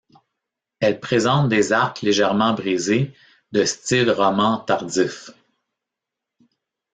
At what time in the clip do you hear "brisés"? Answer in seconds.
2.55-3.13